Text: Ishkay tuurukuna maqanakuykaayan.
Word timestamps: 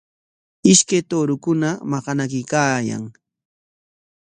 Ishkay 0.71 1.01
tuurukuna 1.09 1.69
maqanakuykaayan. 1.91 3.03